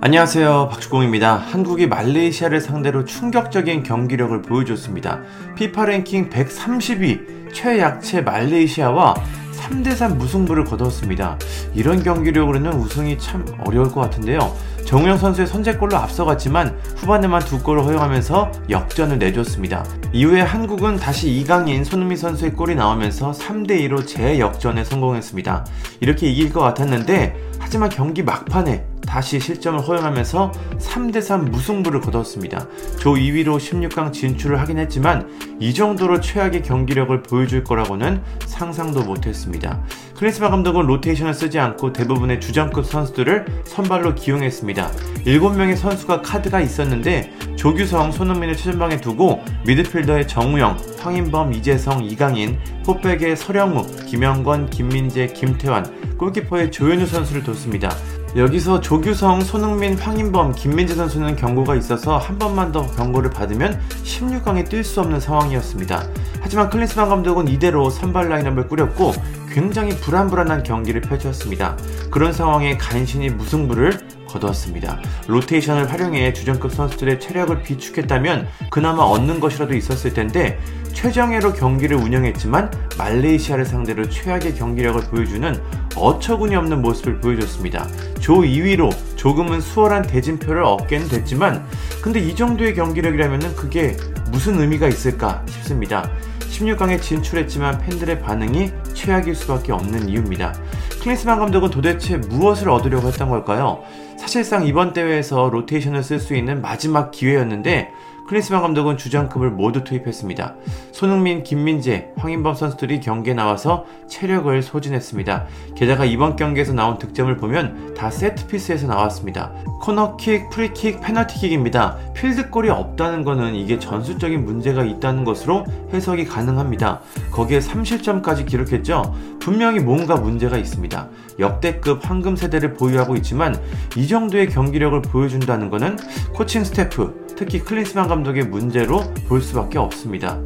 안녕하세요. 0.00 0.68
박주공입니다. 0.70 1.34
한국이 1.34 1.88
말레이시아를 1.88 2.60
상대로 2.60 3.04
충격적인 3.04 3.82
경기력을 3.82 4.40
보여줬습니다. 4.42 5.22
피파 5.56 5.86
랭킹 5.86 6.30
130위 6.30 7.52
최약체 7.52 8.20
말레이시아와 8.22 9.14
3대3 9.56 10.14
무승부를 10.14 10.64
거뒀습니다. 10.64 11.36
이런 11.74 12.04
경기력으로는 12.04 12.72
우승이 12.74 13.18
참 13.18 13.44
어려울 13.66 13.90
것 13.90 14.00
같은데요. 14.02 14.56
정우영 14.84 15.18
선수의 15.18 15.48
선제골로 15.48 15.96
앞서갔지만 15.96 16.78
후반에만 16.96 17.42
두 17.42 17.60
골을 17.60 17.82
허용하면서 17.84 18.52
역전을 18.70 19.18
내줬습니다. 19.18 19.84
이후에 20.12 20.40
한국은 20.40 20.96
다시 20.96 21.30
이강인, 21.30 21.84
손흥민 21.84 22.16
선수의 22.16 22.54
골이 22.54 22.74
나오면서 22.74 23.32
3대2로 23.32 24.06
재역전에 24.06 24.82
성공했습니다. 24.84 25.66
이렇게 26.00 26.30
이길 26.30 26.50
것 26.50 26.60
같았는데 26.60 27.36
하지만 27.58 27.90
경기 27.90 28.22
막판에 28.22 28.86
다시 29.08 29.40
실점을 29.40 29.80
허용하면서 29.80 30.52
3대3 30.78 31.48
무승부를 31.48 32.02
거뒀습니다. 32.02 32.68
조 32.98 33.14
2위로 33.14 33.56
16강 33.56 34.12
진출을 34.12 34.60
하긴 34.60 34.78
했지만 34.78 35.26
이 35.58 35.72
정도로 35.72 36.20
최악의 36.20 36.62
경기력을 36.62 37.22
보여줄 37.22 37.64
거라고는 37.64 38.22
상상도 38.44 39.02
못했습니다. 39.02 39.82
클리스마 40.14 40.50
감독은 40.50 40.86
로테이션을 40.86 41.32
쓰지 41.32 41.58
않고 41.58 41.92
대부분의 41.92 42.40
주전급 42.40 42.84
선수들을 42.84 43.62
선발로 43.64 44.14
기용했습니다. 44.14 44.90
7명의 45.24 45.76
선수가 45.76 46.22
카드가 46.22 46.60
있었는데 46.60 47.32
조규성, 47.56 48.12
손흥민을 48.12 48.56
최전방에 48.56 49.00
두고 49.00 49.42
미드필더의 49.66 50.28
정우영, 50.28 50.76
황인범, 51.00 51.54
이재성, 51.54 52.04
이강인, 52.04 52.58
포백의 52.84 53.36
서령우, 53.36 53.86
김영권, 54.06 54.70
김민재, 54.70 55.28
김태환, 55.28 56.16
골키퍼의 56.18 56.72
조현우 56.72 57.06
선수를 57.06 57.42
뒀습니다. 57.44 57.90
여기서 58.36 58.80
조규성, 58.80 59.40
손흥민, 59.40 59.96
황인범, 59.96 60.54
김민재 60.54 60.94
선수는 60.94 61.36
경고가 61.36 61.74
있어서 61.76 62.18
한 62.18 62.38
번만 62.38 62.72
더 62.72 62.86
경고를 62.86 63.30
받으면 63.30 63.80
16강에 64.04 64.68
뛸 64.68 64.84
수 64.84 65.00
없는 65.00 65.18
상황이었습니다. 65.18 66.06
하지만 66.40 66.70
클린스만 66.70 67.08
감독은 67.08 67.48
이대로 67.48 67.90
선발 67.90 68.28
라인업을 68.28 68.68
꾸렸고 68.68 69.12
굉장히 69.50 69.96
불안불안한 69.96 70.62
경기를 70.62 71.00
펼쳤습니다. 71.00 71.76
그런 72.10 72.32
상황에 72.32 72.76
간신히 72.76 73.30
무승부를 73.30 74.07
거두었습니다. 74.28 75.00
로테이션을 75.26 75.90
활용해 75.90 76.32
주전급 76.32 76.72
선수들의 76.72 77.20
체력을 77.20 77.62
비축했다면 77.62 78.46
그나마 78.70 79.02
얻는 79.02 79.40
것이라도 79.40 79.74
있었을 79.74 80.14
텐데 80.14 80.58
최정예로 80.92 81.52
경기를 81.52 81.96
운영했지만 81.96 82.72
말레이시아를 82.98 83.64
상대로 83.64 84.08
최악의 84.08 84.54
경기력을 84.54 85.00
보여주는 85.02 85.60
어처구니 85.94 86.56
없는 86.56 86.82
모습을 86.82 87.20
보여줬습니다. 87.20 87.86
조 88.20 88.38
2위로 88.38 88.92
조금은 89.16 89.60
수월한 89.60 90.02
대진표를 90.02 90.62
얻게는 90.62 91.08
됐지만 91.08 91.64
근데 92.02 92.20
이 92.20 92.34
정도의 92.34 92.74
경기력이라면 92.74 93.54
그게 93.54 93.96
무슨 94.30 94.60
의미가 94.60 94.88
있을까 94.88 95.44
싶습니다. 95.48 96.10
16강에 96.58 97.00
진출했지만 97.00 97.78
팬들의 97.78 98.20
반응이 98.20 98.72
최악일 98.92 99.34
수밖에 99.34 99.72
없는 99.72 100.08
이유입니다. 100.08 100.54
클린스만 101.00 101.38
감독은 101.38 101.70
도대체 101.70 102.16
무엇을 102.16 102.68
얻으려고 102.68 103.06
했던 103.06 103.28
걸까요? 103.28 103.82
사실상 104.16 104.66
이번 104.66 104.92
대회에서 104.92 105.48
로테이션을 105.50 106.02
쓸 106.02 106.18
수 106.18 106.34
있는 106.34 106.60
마지막 106.60 107.12
기회였는데 107.12 107.92
클린스만 108.28 108.60
감독은 108.60 108.98
주전급을 108.98 109.50
모두 109.50 109.84
투입했습니다. 109.84 110.54
손흥민, 110.92 111.42
김민재, 111.42 112.10
황인범 112.18 112.54
선수들이 112.54 113.00
경기에 113.00 113.32
나와서 113.32 113.86
체력을 114.06 114.62
소진했습니다. 114.62 115.46
게다가 115.74 116.04
이번 116.04 116.36
경기에서 116.36 116.74
나온 116.74 116.98
득점을 116.98 117.34
보면 117.38 117.94
다 117.94 118.10
세트피스에서 118.10 118.86
나왔습니다. 118.86 119.52
코너킥, 119.80 120.50
프리킥, 120.50 121.00
페널티킥입니다. 121.00 121.96
필드골이 122.14 122.68
없다는 122.68 123.24
것은 123.24 123.54
이게 123.54 123.78
전술적인 123.78 124.44
문제가 124.44 124.84
있다는 124.84 125.24
것으로 125.24 125.64
해석이 125.94 126.26
가능합니다. 126.26 127.00
거기에 127.30 127.60
3실점까지 127.60 128.44
기록했죠. 128.44 129.14
분명히 129.40 129.80
뭔가 129.80 130.16
문제가 130.16 130.58
있습니다. 130.58 131.08
역대급 131.38 132.04
황금 132.04 132.36
세대를 132.36 132.74
보유하고 132.74 133.16
있지만 133.16 133.58
이 133.96 134.06
정도의 134.06 134.50
경기력을 134.50 135.00
보여준다는 135.00 135.70
것은 135.70 135.96
코칭 136.34 136.64
스태프, 136.64 137.27
특히 137.38 137.60
클린스만 137.60 138.08
감독의 138.08 138.46
문제로 138.46 139.00
볼 139.28 139.40
수밖에 139.40 139.78
없습니다. 139.78 140.40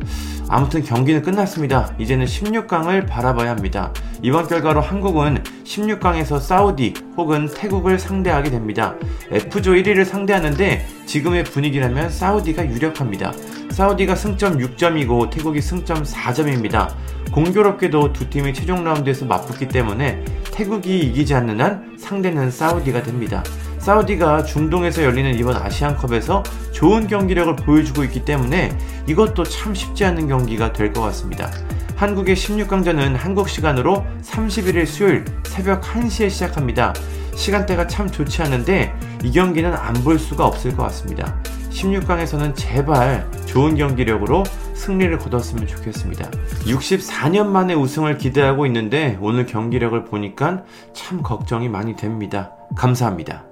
아무튼 0.47 0.83
경기는 0.83 1.23
끝났습니다. 1.23 1.95
이제는 1.99 2.27
16강을 2.27 3.09
바라봐야 3.09 3.51
합니다. 3.51 3.95
이번 4.21 4.47
결과로 4.47 4.83
한국은 4.83 5.43
16강에서 5.65 6.39
사우디 6.39 6.93
혹은 7.17 7.49
태국을 7.49 7.99
상대하게 7.99 8.51
됩니다. 8.51 8.95
F조 9.31 9.73
1위를 9.73 10.05
상대하는데 10.05 10.87
지금의 11.07 11.45
분위기라면 11.45 12.11
사우디가 12.11 12.69
유력합니다. 12.71 13.33
사우디가 13.71 14.15
승점 14.15 14.59
6점이고 14.59 15.31
태국이 15.31 15.63
승점 15.63 16.03
4점입니다. 16.03 16.93
공교롭게도 17.33 18.13
두 18.13 18.29
팀이 18.29 18.53
최종 18.53 18.85
라운드에서 18.85 19.25
맞붙기 19.25 19.69
때문에 19.69 20.23
태국이 20.53 20.99
이기지 20.99 21.35
않는 21.37 21.59
한 21.59 21.97
상대는 21.99 22.51
사우디가 22.51 23.03
됩니다. 23.03 23.43
사우디가 23.83 24.45
중동에서 24.45 25.03
열리는 25.03 25.35
이번 25.35 25.57
아시안컵에서 25.57 26.45
좋은 26.71 27.09
경기력을 27.09 27.57
보여주고 27.57 28.05
있기 28.05 28.25
때문에 28.25 28.79
이것도 29.09 29.43
참 29.43 29.75
쉽지 29.75 30.05
않은 30.05 30.29
경기가 30.29 30.73
될 30.73 30.93
것 30.93 31.01
같습니다. 31.03 31.51
한국의 31.97 32.37
16강전은 32.37 33.17
한국 33.17 33.49
시간으로 33.49 34.05
31일 34.23 34.87
수요일 34.87 35.25
새벽 35.45 35.83
1시에 35.83 36.31
시작합니다. 36.31 36.93
시간대가 37.35 37.89
참 37.89 38.09
좋지 38.09 38.43
않은데 38.43 38.95
이 39.25 39.33
경기는 39.33 39.75
안 39.75 39.95
볼 40.05 40.17
수가 40.19 40.47
없을 40.47 40.77
것 40.77 40.85
같습니다. 40.85 41.37
16강에서는 41.71 42.55
제발 42.55 43.29
좋은 43.47 43.77
경기력으로 43.77 44.45
승리를 44.75 45.17
거뒀으면 45.19 45.67
좋겠습니다. 45.67 46.31
64년 46.67 47.47
만에 47.47 47.75
우승을 47.75 48.19
기대하고 48.19 48.65
있는데 48.67 49.19
오늘 49.21 49.45
경기력을 49.47 50.05
보니까 50.05 50.63
참 50.93 51.23
걱정이 51.23 51.69
많이 51.69 51.97
됩니다. 51.97 52.53
감사합니다. 52.77 53.52